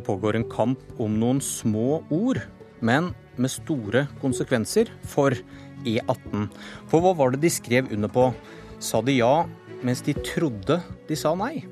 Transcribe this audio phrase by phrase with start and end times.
[0.00, 2.38] Det pågår en kamp om noen små ord,
[2.80, 5.36] men med store konsekvenser for
[5.84, 6.46] E18.
[6.88, 8.30] For hva var det de skrev under på?
[8.80, 9.44] Sa de ja
[9.84, 11.66] mens de trodde de sa nei?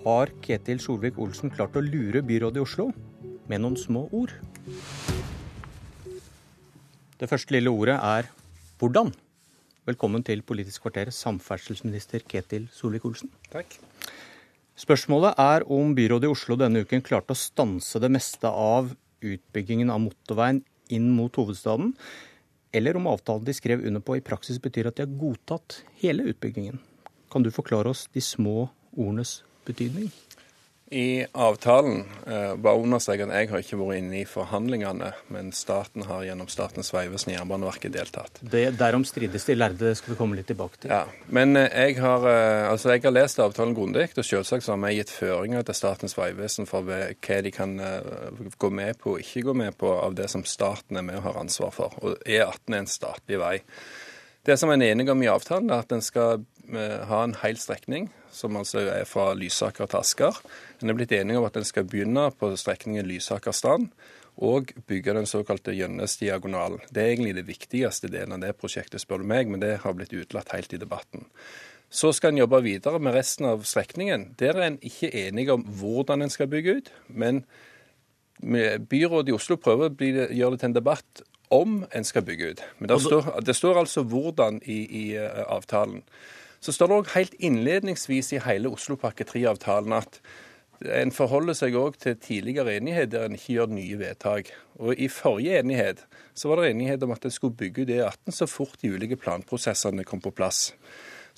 [0.00, 2.88] Har Ketil Solvik-Olsen klart å lure byrådet i Oslo
[3.52, 4.32] med noen små ord?
[7.20, 8.32] Det første lille ordet er
[8.80, 9.12] hvordan.
[9.84, 13.28] Velkommen til Politisk kvarter, samferdselsminister Ketil Solvik-Olsen.
[13.52, 13.76] Takk.
[14.78, 18.92] Spørsmålet er om byrådet i Oslo denne uken klarte å stanse det meste av
[19.26, 20.60] utbyggingen av motorveien
[20.94, 21.96] inn mot hovedstaden,
[22.70, 26.28] eller om avtalen de skrev under på i praksis betyr at de har godtatt hele
[26.30, 26.78] utbyggingen.
[27.32, 30.12] Kan du forklare oss de små ordenes betydning?
[30.90, 36.06] I avtalen eh, bare understreke at jeg har ikke vært inne i forhandlingene, men staten
[36.08, 38.40] har gjennom Statens vegvesen og Jernbaneverket deltatt.
[38.40, 40.94] Det, derom strides de lærde, det skal vi komme litt tilbake til.
[40.94, 44.74] Ja, Men eh, jeg har, eh, altså jeg har lest avtalen grundig, og selvsagt så
[44.74, 49.18] har vi gitt føringer til Statens vegvesen for hva de kan eh, gå med på
[49.18, 52.00] og ikke gå med på av det som staten er med og har ansvar for.
[52.00, 53.58] Og E18 er en statlig vei.
[54.48, 57.36] Det som en er enige om i avtalen, er at en skal eh, ha en
[57.42, 60.38] hel strekning, som altså er fra Lysaker til Asker.
[60.82, 63.88] En er blitt enige om at en skal begynne på strekningen Lysaker-Strand
[64.38, 66.84] og bygge den såkalte Gjønnes-diagonalen.
[66.94, 69.96] Det er egentlig det viktigste delen av det prosjektet, spør du meg, men det har
[69.98, 71.26] blitt utelatt helt i debatten.
[71.90, 74.34] Så skal en jobbe videre med resten av strekningen.
[74.38, 77.42] Der er en ikke enige om hvordan en skal bygge ut, men
[78.38, 82.66] byrådet i Oslo prøver å gjøre det til en debatt om en skal bygge ut.
[82.78, 86.04] Men det står, det står altså hvordan i, i uh, avtalen.
[86.60, 90.20] Så står det òg helt innledningsvis i hele Oslopakke 3-avtalen at
[90.84, 94.52] en forholder seg òg til tidligere enighet der en ikke gjør nye vedtak.
[94.78, 96.04] Og I forrige enighet
[96.38, 99.18] så var det enighet om at en skulle bygge ut E18 så fort de ulike
[99.18, 100.72] planprosessene kom på plass.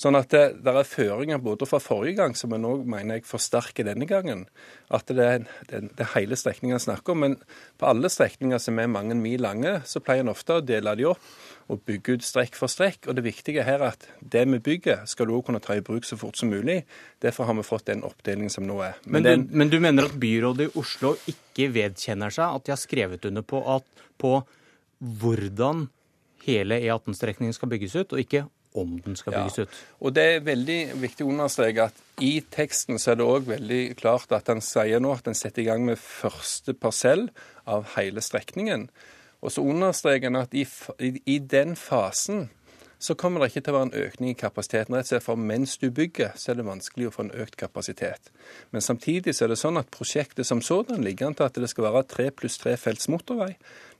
[0.00, 3.26] Sånn at det, det, er føringer både fra forrige gang, som en òg mener jeg
[3.28, 4.46] forsterker denne gangen.
[4.88, 7.26] At det er, det, det er hele strekningen en snakker om.
[7.26, 7.34] Men
[7.76, 11.04] på alle strekninger som er mange mil lange, så pleier en ofte å dele de
[11.10, 11.26] opp
[11.70, 13.10] og bygge ut strekk for strekk.
[13.10, 15.82] Og det viktige her er at det vi bygger, skal du òg kunne ta i
[15.84, 16.78] bruk så fort som mulig.
[17.20, 18.96] Derfor har vi fått den oppdelingen som nå er.
[19.04, 22.64] Men, men, den, du, men du, mener at byrådet i Oslo ikke vedkjenner seg at
[22.64, 24.32] de har skrevet under på, at, på
[25.20, 25.90] hvordan
[26.46, 28.46] hele E18-strekningen skal bygges ut, og ikke
[28.78, 29.62] om den skal bygges ja.
[29.62, 29.78] ut.
[30.00, 33.80] Og Det er veldig viktig å understreke at i teksten så er det òg veldig
[33.98, 37.28] klart at han sier nå at en setter i gang med første parsell
[37.66, 38.88] av hele strekningen.
[39.40, 40.66] Og så understreker han at i,
[41.00, 42.48] i, i den fasen
[43.00, 44.94] så kommer det ikke til å være en økning i kapasiteten.
[44.94, 47.56] rett og slett For mens du bygger, så er det vanskelig å få en økt
[47.56, 48.28] kapasitet.
[48.72, 51.70] Men samtidig så er det sånn at prosjektet som sådan ligger an til at det
[51.72, 53.54] skal være tre pluss tre felts motorvei.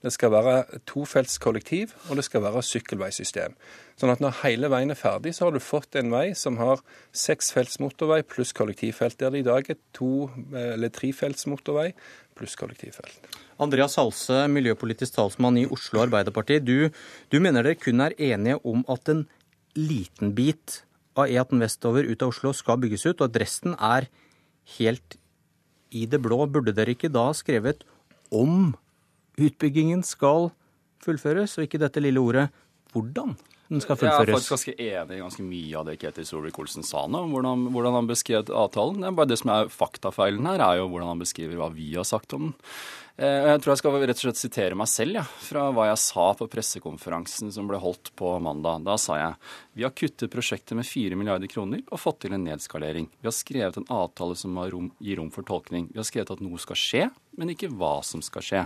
[0.05, 3.57] Det skal være tofelts kollektiv, og det skal være sykkelveisystem.
[4.01, 6.85] Sånn at når hele veien er ferdig, så har du fått en vei som har
[7.13, 11.93] seksfelts motorvei pluss kollektivfelt, der det i dag er to- eller trefelts motorvei
[12.37, 13.29] pluss kollektivfelt.
[13.61, 16.61] Andreas Halse, miljøpolitisk talsmann i Oslo Arbeiderparti.
[16.65, 16.89] Du,
[17.29, 19.27] du mener dere kun er enige om at en
[19.77, 20.81] liten bit
[21.19, 24.09] av E18 vestover ut av Oslo skal bygges ut, og at resten er
[24.79, 25.19] helt
[25.93, 26.47] i det blå.
[26.49, 27.85] Burde dere ikke da skrevet
[28.33, 28.73] om
[29.41, 30.49] utbyggingen skal
[31.05, 32.49] fullføres, og ikke dette lille ordet
[32.95, 33.37] hvordan?
[33.71, 34.27] Den skal fullføres.
[34.27, 37.37] Jeg er faktisk ganske enig i ganske mye av det Ketil Solvik-Olsen sa nå, om
[37.37, 39.05] hvordan, hvordan, han beskrev avtalen.
[39.07, 42.35] Det det som er faktafeilen her, er jo hvordan han beskriver hva vi har sagt
[42.35, 42.57] om den.
[43.21, 46.01] Eh, jeg tror jeg skal rett og slett sitere meg selv ja, fra hva jeg
[46.01, 48.87] sa på pressekonferansen som ble holdt på mandag.
[48.87, 49.35] Da sa jeg
[49.77, 53.11] vi har kuttet prosjektet med 4 milliarder kroner og fått til en nedskalering.
[53.21, 55.91] Vi har skrevet en avtale som rom, gir rom for tolkning.
[55.93, 57.05] Vi har skrevet at noe skal skje,
[57.41, 58.65] men ikke hva som skal skje.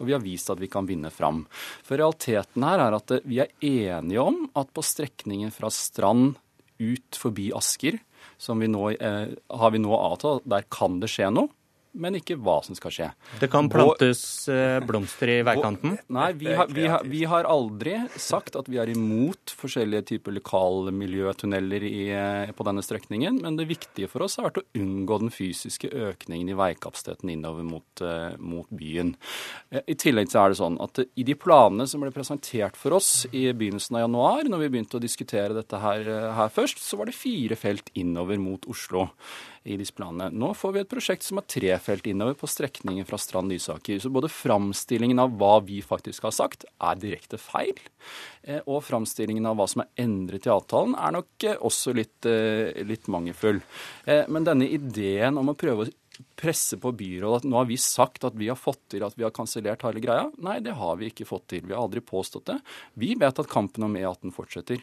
[0.00, 1.44] Og vi har vist at vi kan vinne fram.
[1.86, 6.34] For realiteten her er at vi er enige om at på strekningen fra Strand
[6.82, 8.00] ut forbi Asker,
[8.36, 11.52] som vi nå, eh, har vi nå avtalt, der kan det skje noe
[11.96, 13.08] men ikke hva som skal skje.
[13.40, 14.20] Det kan plantes
[14.52, 15.96] eh, blomster i veikanten?
[16.12, 20.36] Nei, vi har, vi, har, vi har, aldri sagt at vi er imot forskjellige typer
[20.36, 25.20] lokalmiljøtunneler i, eh, på denne strekningen, men det viktige for oss har vært å unngå
[25.24, 29.14] den fysiske økningen i veikapasiteten innover mot, uh, mot byen.
[29.72, 33.10] I tillegg så er det sånn at i de planene som ble presentert for oss
[33.32, 37.08] i begynnelsen av januar, når vi begynte å diskutere dette her, her først, så var
[37.08, 39.08] det fire felt innover mot Oslo
[39.66, 40.30] i disse planene.
[40.30, 43.98] Nå får vi et prosjekt som har tre felt innover på strekningen fra Strand-Lysaker.
[44.02, 47.74] Så både framstillingen av hva vi faktisk har sagt, er direkte feil.
[48.46, 52.30] Eh, og framstillingen av hva som er endret i avtalen, er nok eh, også litt,
[52.30, 53.60] eh, litt mangelfull.
[54.06, 55.92] Men denne ideen om å prøve å
[56.38, 59.24] presse på byrådet at nå har vi sagt at vi har fått til at vi
[59.26, 60.26] har kansellert hele greia.
[60.42, 61.64] Nei, det har vi ikke fått til.
[61.66, 62.58] Vi har aldri påstått det.
[62.94, 64.82] Vi vet at kampen om E18 fortsetter.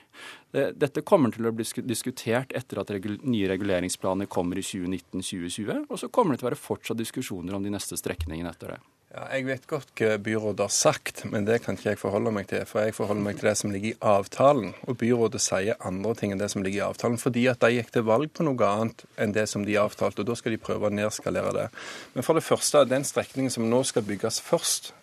[0.51, 2.93] Dette kommer til å bli diskutert etter at
[3.23, 5.87] nye reguleringsplaner kommer i 2019-2020.
[5.89, 8.81] Og så kommer det til å være fortsatt diskusjoner om de neste strekningene etter det.
[9.13, 12.47] Ja, jeg vet godt hva byrådet har sagt, men det kan ikke jeg forholde meg
[12.49, 12.63] til.
[12.65, 14.71] For jeg forholder meg til det som ligger i avtalen.
[14.89, 17.19] Og byrådet sier andre ting enn det som ligger i avtalen.
[17.21, 20.25] Fordi at de gikk til valg på noe annet enn det som de avtalte.
[20.25, 21.67] Og da skal de prøve å nedskalere det.
[22.15, 24.95] Men for det første, den strekningen som nå skal bygges først,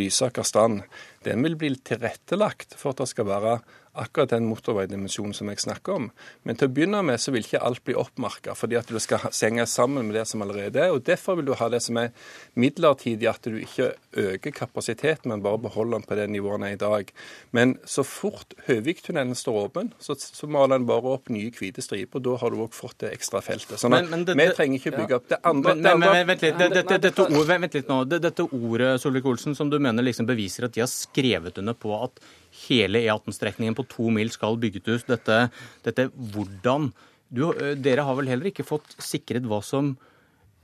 [0.00, 0.86] Lysaker-Strand,
[1.28, 3.58] den vil bli tilrettelagt for at det skal være
[4.00, 6.08] akkurat den motorveidimensjonen som jeg snakker om.
[6.46, 9.28] Men til å begynne med så vil ikke alt bli oppmerka, fordi at det skal
[9.28, 10.94] henge sammen med det som allerede er.
[10.94, 12.12] og Derfor vil du ha det som er
[12.58, 16.76] midlertidig, at du ikke øker kapasiteten, men bare beholder den på det nivået den er
[16.76, 17.12] i dag.
[17.52, 22.18] Men så fort Høviktunnelen står åpen, så, så maler den bare opp nye hvite striper.
[22.18, 23.78] og Da har du òg fått det ekstra feltet.
[23.80, 25.74] Sånn at vi trenger ikke bygge opp det andre.
[25.74, 28.02] Men, men, men vent litt, det, det, dette, ord, vent litt nå.
[28.08, 32.22] Dette ordet Solvik-Olsen, som du mener liksom beviser at de har skrevet under på at
[32.68, 35.06] hele E18-strekningen på to mil skal bygget ut.
[35.10, 35.38] Dette,
[35.86, 36.90] dette hvordan
[37.28, 39.92] du, Dere har vel heller ikke fått sikret hva som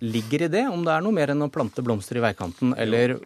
[0.04, 0.64] ligger i det?
[0.68, 3.18] Om det er noe mer enn å plante blomster i veikanten, eller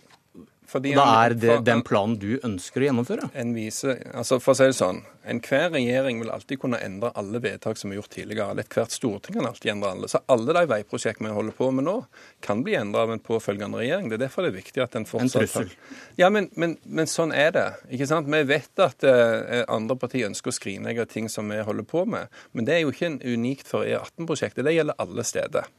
[0.68, 3.30] fordi da er det den planen du ønsker å gjennomføre?
[3.40, 7.40] En vise, altså For å si det sånn, enhver regjering vil alltid kunne endre alle
[7.40, 8.60] vedtak som er gjort tidligere.
[8.60, 10.10] Ethvert storting kan alltid endre alle.
[10.12, 11.96] Så alle de veiprosjektene vi holder på med nå,
[12.44, 14.12] kan bli endra av en påfølgende regjering.
[14.12, 15.74] Det er derfor det er viktig at en fortsatt En trussel?
[16.20, 17.66] Ja, men, men, men, sånn er det.
[17.88, 18.28] ikke sant?
[18.28, 22.28] Vi vet at eh, andre partier ønsker å skrinlegge ting som vi holder på med.
[22.52, 24.66] Men det er jo ikke en unikt for E18-prosjektet.
[24.68, 25.72] Det gjelder alle steder.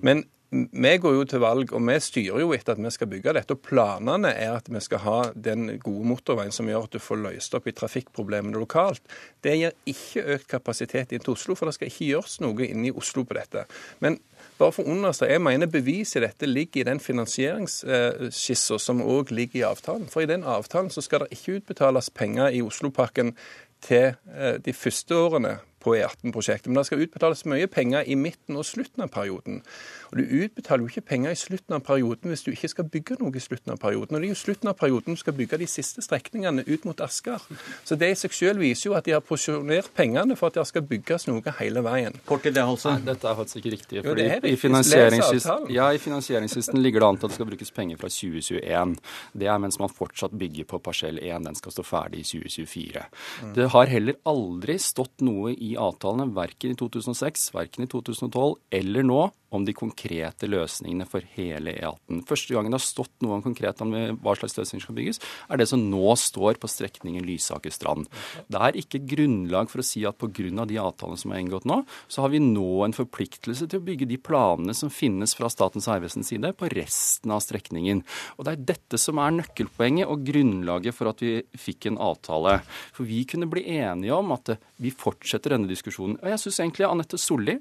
[0.00, 3.32] Men vi går jo til valg, og vi styrer jo etter at vi skal bygge
[3.38, 3.54] dette.
[3.54, 7.22] og Planene er at vi skal ha den gode motorveien som gjør at du får
[7.24, 9.00] løst opp i trafikkproblemene lokalt.
[9.40, 12.90] Det gir ikke økt kapasitet inn til Oslo, for det skal ikke gjøres noe inne
[12.90, 13.64] i Oslo på dette.
[14.04, 14.20] Men
[14.60, 19.32] bare for å understreke, jeg mener beviset i dette ligger i den finansieringsskissa som òg
[19.32, 20.08] ligger i avtalen.
[20.12, 23.32] For i den avtalen så skal det ikke utbetales penger i Oslopakken
[23.82, 26.70] til eh, de første årene på E18-prosjektet.
[26.70, 29.62] Men det skal utbetales mye penger i midten og slutten av perioden.
[30.12, 33.16] Og Du utbetaler jo ikke penger i slutten av perioden hvis du ikke skal bygge
[33.20, 34.14] noe i slutten av perioden.
[34.14, 37.00] Og Det er jo slutten av perioden du skal bygge de siste strekningene ut mot
[37.00, 37.40] Asker.
[37.84, 40.66] Så det i seg selv viser jo at de har posisjonert pengene for at det
[40.68, 42.18] skal bygges noe hele veien.
[42.28, 42.92] Kort i det, Halse.
[42.92, 44.02] Nei, dette er faktisk ikke riktig.
[44.04, 47.74] fordi jo, i, finansieringslisten, ja, I finansieringslisten ligger det an til at det skal brukes
[47.74, 48.94] penger fra 2021.
[49.32, 51.48] Det er mens man fortsatt bygger på parsell 1.
[51.48, 53.06] Den skal stå ferdig i 2024.
[53.42, 53.54] Mm.
[53.56, 59.08] Det har heller aldri stått noe i avtalene, verken i 2006, verken i 2012 eller
[59.08, 59.22] nå,
[59.52, 62.22] om de konkrete løsningene for hele E18.
[62.28, 65.68] Første gangen det har stått noe konkret om hva slags løsninger skal bygges, er det
[65.70, 68.08] som nå står på strekningen Lysaker-Strand.
[68.48, 70.64] Det er ikke grunnlag for å si at pga.
[70.66, 74.08] de avtalene som er inngått nå, så har vi nå en forpliktelse til å bygge
[74.08, 78.02] de planene som finnes fra Statens vegvesens side på resten av strekningen.
[78.38, 82.60] Og Det er dette som er nøkkelpoenget og grunnlaget for at vi fikk en avtale.
[82.92, 86.18] For vi kunne bli enige om at vi fortsetter denne diskusjonen.
[86.22, 87.58] Og jeg syns egentlig Anette Solli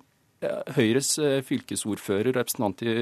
[0.75, 2.95] Høyres eh, fylkesordfører, representant i,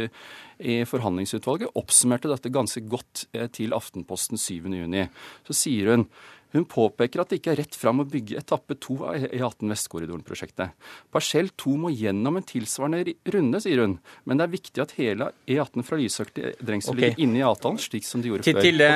[0.59, 5.07] i, forhandlingsutvalget, oppsummerte dette ganske godt eh, til Aftenposten 7.6.
[5.47, 6.05] Så sier hun
[6.55, 10.73] hun påpeker at det ikke er rett fram å bygge etappe to av E18 Vestkorridoren-prosjektet.
[11.13, 13.97] Parsell to må gjennom en tilsvarende runde, sier hun.
[14.25, 17.03] Men det er viktig at hele E18 fra Lysøk til Drengsel okay.
[17.03, 18.65] ligger inne i avtalen, slik som de gjorde til, før.
[18.65, 18.89] Til det,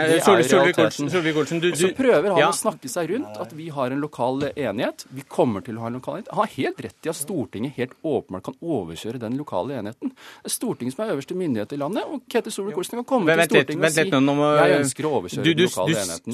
[1.14, 2.50] Solvik-Olsen, du, Så prøver han ja.
[2.50, 5.06] å snakke seg rundt at vi har en lokal enighet.
[5.14, 6.34] Vi kommer til å ha en lokal enighet.
[6.34, 10.16] Han har helt rett i at Stortinget helt åpenbart kan overkjøre den lokale enigheten.
[10.50, 13.94] Stortinget som er øverste myndighet i landet, og Ketil Solvik-Olsen kan komme til Stortinget og
[13.94, 14.10] si
[14.64, 16.34] jeg ønsker å overkjøre den lokale enheten.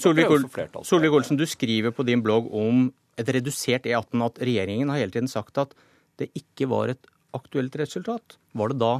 [0.79, 2.89] og Solvik-Olsen, du skriver på din blogg om
[3.19, 5.73] et redusert E18 at regjeringen har hele tiden sagt at
[6.19, 8.37] det ikke var et aktuelt resultat.
[8.53, 8.93] Var det da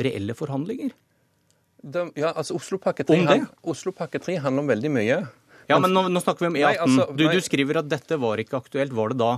[0.00, 0.94] reelle forhandlinger?
[1.82, 5.20] De, ja, altså Oslopakke 3, han, Oslopakke 3 handler om veldig mye.
[5.68, 6.64] Ja, men nå, nå snakker vi om E18.
[6.64, 8.94] Nei, altså, du, du, skriver at dette var ikke aktuelt.
[8.96, 9.30] Var det da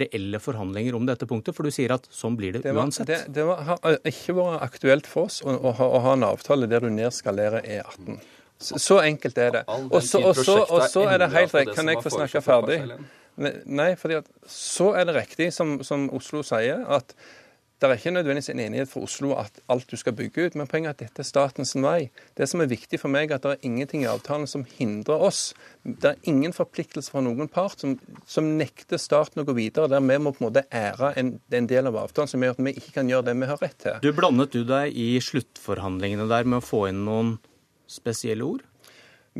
[0.00, 1.56] reelle forhandlinger om dette punktet?
[1.56, 3.08] For du sier at sånn blir det, det var, uansett.
[3.08, 6.28] Det, det var, har ikke vært aktuelt for oss å, å, ha, å ha en
[6.28, 8.20] avtale der du nedskalerer E18.
[8.60, 9.64] Så enkelt er det.
[9.68, 11.74] Og så er det helt rett.
[11.76, 12.80] Kan jeg få snakke ferdig?
[13.64, 17.14] Nei, fordi at så er det riktig, som, som Oslo sier, at
[17.80, 20.68] det er ikke nødvendigvis en enighet for Oslo at alt du skal bygge ut, men
[20.68, 22.10] poenget er at dette er statens vei.
[22.36, 25.24] Det som er viktig for meg, er at det er ingenting i avtalen som hindrer
[25.30, 25.54] oss.
[25.84, 27.94] Det er ingen forpliktelse fra noen part som,
[28.28, 31.70] som nekter staten å gå videre, der vi må på en måte ære en, en,
[31.70, 33.96] del av avtalen som gjør at vi ikke kan gjøre det vi har rett til.
[34.04, 37.38] Du blandet du deg i sluttforhandlingene der med å få inn noen
[37.90, 38.69] spesielle ord?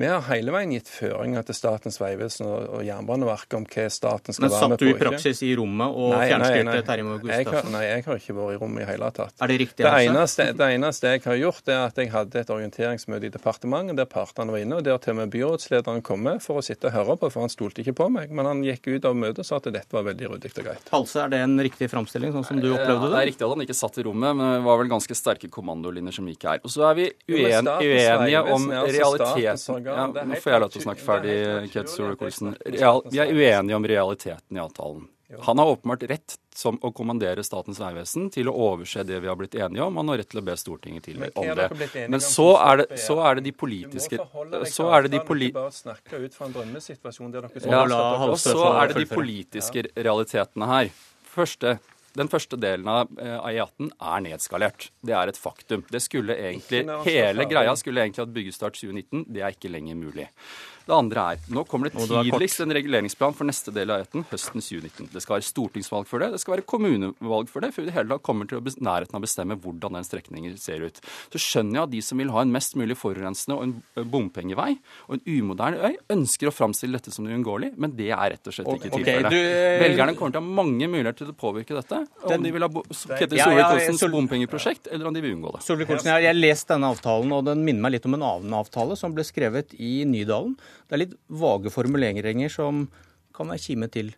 [0.01, 4.47] Vi har hele veien gitt føringer til Statens vegvesen og, Jernbaneverket om hva staten skal
[4.47, 4.69] være med på.
[4.71, 7.69] Men satt du i praksis i rommet og fjernstyrte Terje Moe Gustavsen?
[7.75, 9.35] nei, jeg har ikke vært i rommet i hele tatt.
[9.37, 9.85] Er det riktig?
[9.85, 10.15] Det altså?
[10.15, 14.09] eneste, det eneste jeg har gjort, er at jeg hadde et orienteringsmøte i departementet der
[14.09, 16.97] partene var inne, og der til og med byrådslederen kom med for å sitte og
[16.97, 18.33] høre på, for han stolte ikke på meg.
[18.33, 20.89] Men han gikk ut av møtet og sa at dette var veldig ryddig og greit.
[20.97, 23.35] Halse, er det en riktig framstilling, sånn som du opplevde det er det?
[23.35, 26.33] riktig at han ikke satt i rommet, men det var vel ganske sterke kommandolinjer som
[26.33, 26.65] gikk her.
[26.65, 29.90] Og så er vi uen, uenige om er altså realiteten.
[29.91, 31.39] Ja, Nå får jeg lov til å snakke er ferdig,
[31.73, 32.55] Ketil Solvik-Olsen.
[32.67, 35.09] Vi er uenige om realiteten i avtalen.
[35.39, 39.37] Han har åpenbart rett som å kommandere Statens vegvesen til å overse det vi har
[39.39, 40.01] blitt enige om.
[40.01, 41.69] Han har rett til å be Stortinget til Men om det.
[42.11, 44.19] Men så er det, så er det de politiske
[44.73, 45.21] Så er det de
[46.57, 47.39] drømmesituasjon
[47.71, 47.85] Ja,
[48.35, 50.91] så er det de politiske realitetene her.
[51.31, 51.79] Første,
[52.19, 54.89] den første delen av eh, av E18 er nedskalert.
[55.07, 55.85] Det er et faktum.
[55.91, 59.25] Det skulle egentlig, Hele greia skulle egentlig hatt byggestart 2019.
[59.31, 60.27] Det er ikke lenger mulig.
[60.91, 64.65] Det andre er nå kommer det tidligst en reguleringsplan for neste del av E18 høsten
[64.65, 65.11] 2019.
[65.13, 67.91] Det skal være stortingsvalg for det, det skal være kommunevalg for det, før vi i
[67.93, 70.99] det hele tatt kommer til å nærheten av å bestemme hvordan den strekningen ser ut.
[71.31, 74.73] Så skjønner jeg at de som vil ha en mest mulig forurensende og en bompengevei
[75.07, 78.57] og en umoderne øy, ønsker å framstille dette som uunngåelig, men det er rett og
[78.57, 79.31] slett ikke Ok, tilfellet.
[79.31, 82.00] du, eh, Velgerne kommer til å ha mange muligheter til å påvirke dette.
[82.23, 85.53] Om de vil ha Ketil Ja, ja, Solvik-Olsens Sol- bompengeprosjekt, eller om de vil unngå
[85.57, 85.63] det.
[85.67, 88.97] Solvik-Olsen, jeg har lest denne avtalen, og den minner meg litt om en annen avtale
[88.97, 90.57] som ble skrevet i Nydalen.
[90.89, 92.89] Det er litt vage formuleringer som
[93.37, 94.13] kan være kime til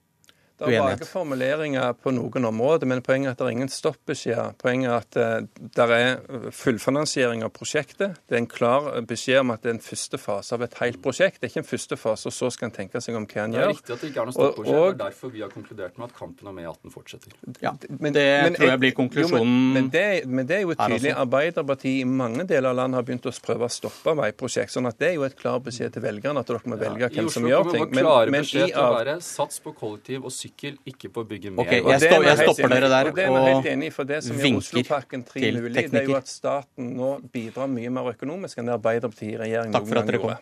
[0.67, 4.55] Det er vage formuleringer på noen områder, men poenget er at det er ingen stoppbeskjeder.
[4.63, 8.17] Poenget er at eh, det er fullfinansiering av prosjektet.
[8.29, 11.01] Det er en klar beskjed om at det er en første fase av et helt
[11.05, 11.41] prosjekt.
[11.41, 13.53] Det er ikke en første fase, og så skal en tenke seg om hva en
[13.57, 15.49] Det er riktig at det ikke er noe Og- og- Det er derfor vi har
[15.51, 17.33] konkludert med at kampen om E18 fortsetter.
[17.61, 19.73] Ja, Men- det men tror jeg blir Jo, konklusjonen.
[19.73, 21.15] men, men, det, men det er jo et tydelig.
[21.17, 24.71] Arbeiderpartiet i mange deler av landet har begynt å prøve å stoppe veiprosjekt.
[24.73, 27.09] sånn at det er jo et klar beskjed til velgerne at dere må velge ja,
[27.09, 27.81] hvem som Oslo gjør kommer ting.
[27.83, 31.27] vår klare men beskjed til å være sats på kollektiv og sykkel, ikke på å
[31.29, 33.69] bygge mer Ok, jeg er vi jeg stopper dere der, Og det er vi helt
[33.73, 37.11] enig for det som vinker er 3 til mulig, det er jo at staten nå
[37.33, 40.35] bidrar mye mer økonomisk enn det Arbeiderpartiet i regjering Takk for at dere kom.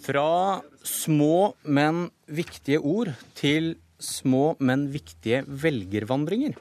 [0.00, 6.56] Fra små, men viktige ord til små, men viktige velgervandringer.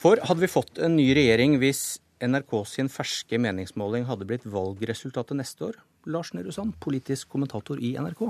[0.00, 5.38] For hadde vi fått en ny regjering hvis NRK sin ferske meningsmåling hadde blitt valgresultatet
[5.38, 5.78] neste år?
[6.08, 8.26] Lars Nehru Sand, politisk kommentator i NRK.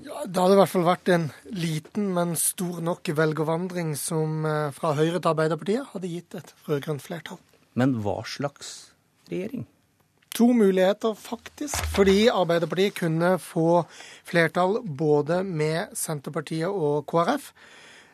[0.00, 4.70] Ja, det hadde i hvert fall vært en liten, men stor nok velgervandring som eh,
[4.72, 7.40] fra Høyre til Arbeiderpartiet hadde gitt et rød-grønt flertall.
[7.76, 8.72] Men hva slags
[9.28, 9.66] regjering?
[10.32, 11.76] To muligheter, faktisk.
[11.92, 13.82] Fordi Arbeiderpartiet kunne få
[14.24, 17.50] flertall både med Senterpartiet og KrF.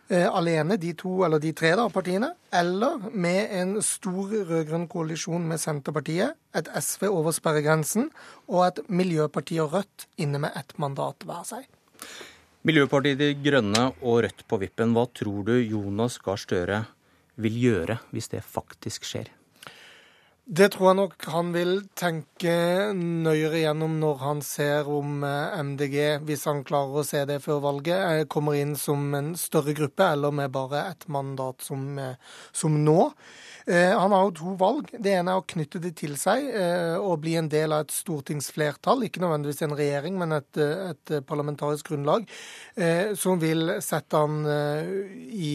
[0.09, 2.31] Eh, alene, de to eller de tre da, partiene.
[2.55, 8.09] Eller med en stor rød-grønn koalisjon med Senterpartiet, et SV over sperregrensen
[8.49, 11.69] og et Miljøparti og Rødt inne med ett mandat hver seg.
[12.65, 14.97] Miljøpartiet De Grønne og Rødt på vippen.
[14.97, 16.87] Hva tror du Jonas Gahr Støre
[17.37, 19.29] vil gjøre hvis det faktisk skjer?
[20.49, 22.53] Det tror jeg nok han vil tenke
[22.97, 27.61] nøyere gjennom når han ser om eh, MDG, hvis han klarer å se det før
[27.67, 32.17] valget, eh, kommer inn som en større gruppe, eller med bare et mandat som, eh,
[32.57, 33.13] som nå.
[33.69, 34.87] Han har jo to valg.
[34.97, 36.47] Det ene er å knytte det til seg
[37.05, 39.03] og bli en del av et stortingsflertall.
[39.05, 42.25] Ikke nødvendigvis en regjering, men et, et parlamentarisk grunnlag.
[43.21, 45.51] Som vil sette han i,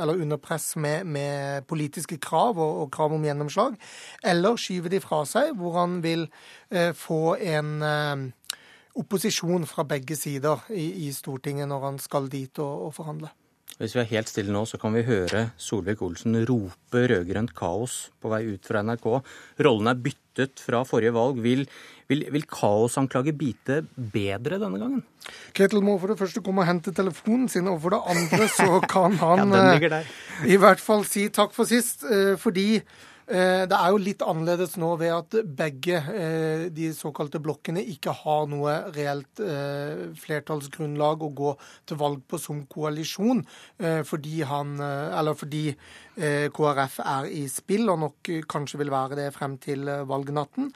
[0.00, 3.76] under press med, med politiske krav og, og krav om gjennomslag.
[4.22, 6.28] Eller skyve de fra seg, hvor han vil
[6.70, 8.58] eh, få en eh,
[9.00, 13.32] opposisjon fra begge sider i, i Stortinget når han skal dit og, forhandle.
[13.74, 18.30] Hvis vi er helt stille nå, så kan vi høre Solvik-Olsen rope rød-grønt kaos på
[18.30, 19.08] vei ut fra NRK.
[19.66, 21.40] Rollen er byttet fra forrige valg.
[21.42, 21.64] Vil,
[22.06, 25.02] vil, vil kaosanklager bite bedre denne gangen?
[25.58, 28.78] Ketil må for det første komme og hente telefonen sin, og for det andre så
[28.94, 30.14] kan han den eh,
[30.54, 32.06] i hvert fall si takk for sist,
[32.38, 32.78] fordi
[33.24, 38.48] det er jo litt annerledes nå ved at begge eh, de såkalte blokkene ikke har
[38.52, 41.54] noe reelt eh, flertallsgrunnlag å gå
[41.88, 43.44] til valg på som koalisjon,
[43.80, 48.92] eh, fordi han eh, fordi eh, KrF er i spill, og nok eh, kanskje vil
[48.94, 50.70] være det frem til eh, valgnatten.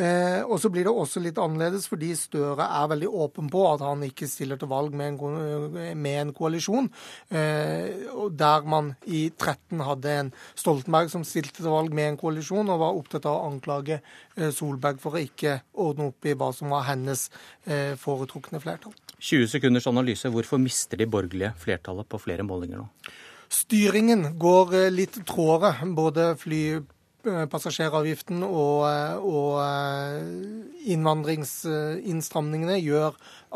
[0.00, 3.82] Eh, og så blir det også litt annerledes fordi Støre er veldig åpen på at
[3.84, 6.90] han ikke stiller til valg med en, med en koalisjon.
[7.28, 12.70] Eh, der man i 13 hadde en Stoltenberg som stilte til valg med en koalisjon,
[12.72, 16.48] og var opptatt av å anklage eh, Solberg for å ikke ordne opp i hva
[16.56, 17.20] som var hennes
[17.64, 18.94] eh, foretrukne flertall.
[19.20, 20.32] 20 sekunders analyse.
[20.32, 22.88] Hvorfor mister de borgerlige flertallet på flere målinger nå?
[23.50, 25.72] styringen går litt tråere.
[25.96, 28.86] Både flypassasjeravgiften og,
[29.26, 29.58] og
[30.94, 33.10] innvandringsinnstramningene gjør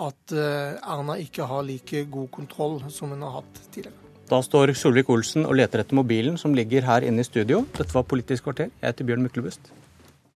[0.08, 4.03] at Erna ikke har like god kontroll som hun har hatt tidligere.
[4.34, 7.60] Da står Solvik-Olsen og leter etter mobilen som ligger her inne i studio.
[7.76, 8.72] Dette var Politisk kvarter.
[8.80, 9.68] Jeg heter Bjørn Myklebust.